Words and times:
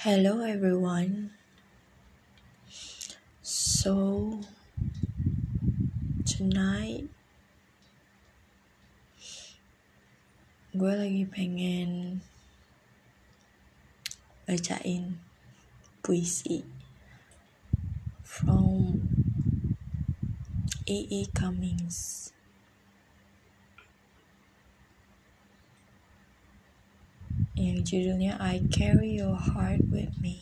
Hello 0.00 0.40
everyone. 0.40 1.36
So 3.44 4.40
tonight 6.24 7.04
gue 10.72 10.92
lagi 10.96 11.28
pengen 11.28 12.24
bacain 14.48 15.20
puisi 16.00 16.64
from 18.24 19.04
E.E. 20.88 21.28
Cummings. 21.36 22.32
Yang 27.60 27.92
judulnya 27.92 28.40
I 28.40 28.64
Carry 28.72 29.20
Your 29.20 29.36
Heart 29.36 29.92
With 29.92 30.16
Me. 30.16 30.40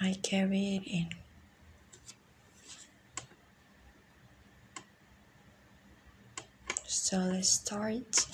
I 0.00 0.16
carry 0.24 0.80
it 0.80 0.84
in. 0.88 1.12
So 6.88 7.20
let's 7.20 7.52
start. 7.52 8.24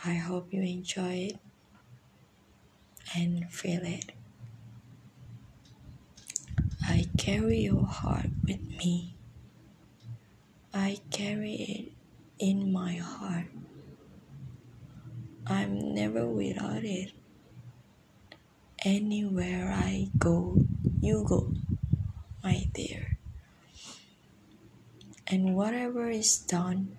I 0.00 0.16
hope 0.16 0.48
you 0.48 0.64
enjoy 0.64 1.36
it 1.36 1.38
and 3.12 3.52
feel 3.52 3.84
it. 3.84 4.16
I 6.88 7.04
carry 7.20 7.68
your 7.68 7.84
heart 7.84 8.32
with 8.48 8.64
me. 8.80 9.12
I 10.74 11.00
carry 11.10 11.54
it 11.54 11.92
in 12.38 12.72
my 12.72 12.94
heart. 12.94 13.48
I'm 15.46 15.94
never 15.94 16.26
without 16.26 16.82
it. 16.82 17.12
Anywhere 18.82 19.70
I 19.70 20.08
go, 20.16 20.64
you 21.00 21.24
go, 21.28 21.52
my 22.42 22.68
dear. 22.72 23.18
And 25.26 25.54
whatever 25.54 26.08
is 26.08 26.38
done 26.38 26.96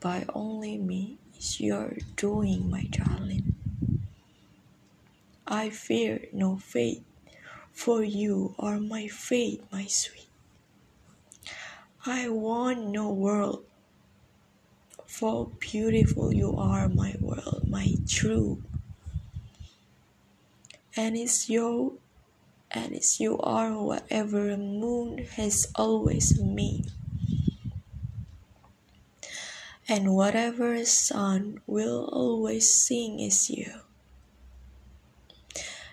by 0.00 0.26
only 0.34 0.76
me 0.76 1.18
is 1.38 1.60
your 1.60 1.94
doing, 2.16 2.68
my 2.70 2.84
darling. 2.90 3.54
I 5.46 5.70
fear 5.70 6.26
no 6.32 6.56
fate, 6.56 7.04
for 7.72 8.02
you 8.02 8.56
are 8.58 8.80
my 8.80 9.06
fate, 9.06 9.62
my 9.70 9.84
sweet. 9.86 10.29
I 12.06 12.30
want 12.30 12.86
no 12.86 13.10
world, 13.10 13.62
for 15.04 15.50
beautiful 15.58 16.32
you 16.32 16.56
are, 16.56 16.88
my 16.88 17.14
world, 17.20 17.68
my 17.68 17.94
true. 18.08 18.62
And 20.96 21.14
it's 21.14 21.50
your, 21.50 21.92
and 22.70 22.94
it's 22.94 23.20
you 23.20 23.38
are 23.40 23.76
whatever 23.76 24.48
a 24.48 24.56
moon 24.56 25.26
has 25.36 25.70
always 25.74 26.32
been. 26.32 26.86
And 29.86 30.14
whatever 30.14 30.72
a 30.72 30.86
sun 30.86 31.60
will 31.66 32.08
always 32.10 32.72
sing 32.72 33.20
is 33.20 33.50
you. 33.50 33.72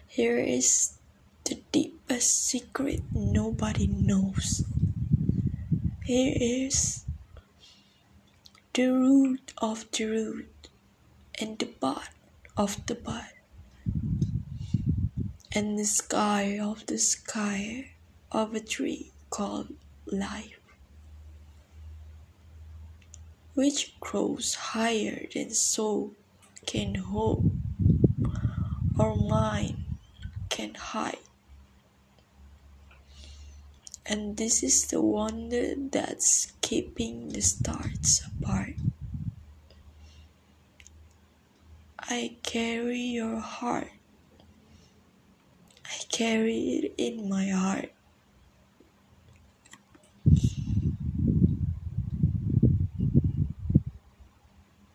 Here 0.08 0.38
is 0.38 0.94
the 1.44 1.60
deepest 1.74 2.48
secret 2.48 3.02
nobody 3.14 3.88
knows. 3.88 4.64
Here 6.08 6.38
is 6.40 7.04
the 8.74 8.88
root 8.94 9.52
of 9.58 9.92
the 9.92 10.06
root 10.06 10.70
and 11.38 11.60
the 11.60 11.66
bud 11.66 12.08
of 12.56 12.86
the 12.86 12.96
bud 12.96 13.34
and 15.52 15.78
the 15.78 15.84
sky 15.84 16.58
of 16.60 16.86
the 16.86 16.98
sky 16.98 17.92
of 18.32 18.56
a 18.56 18.62
tree 18.62 19.12
called 19.30 19.74
life 20.06 20.62
which 23.54 24.00
grows 24.00 24.56
higher 24.72 25.28
than 25.34 25.50
soul 25.50 26.14
can 26.66 26.96
hope 26.96 27.44
or 28.98 29.14
mind 29.14 29.84
can 30.48 30.74
hide. 30.74 31.20
And 34.10 34.38
this 34.38 34.64
is 34.64 34.88
the 34.88 35.02
wonder 35.02 35.76
that's 35.76 36.54
keeping 36.62 37.28
the 37.30 37.42
stars 37.42 38.24
apart. 38.26 38.76
I 42.00 42.38
carry 42.42 43.02
your 43.02 43.40
heart. 43.40 43.92
I 45.84 45.98
carry 46.10 46.58
it 46.58 46.94
in 46.98 47.28
my 47.28 47.50
heart. 47.50 47.92